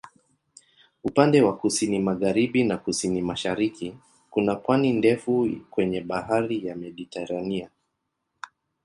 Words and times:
Upande 1.03 1.41
wa 1.41 1.57
kusini-magharibi 1.57 2.63
na 2.63 2.77
kusini-mashariki 2.77 3.97
kuna 4.29 4.55
pwani 4.55 4.93
ndefu 4.93 5.49
kwenye 5.69 6.01
Bahari 6.01 6.67
ya 6.67 6.75
Mediteranea. 6.75 7.69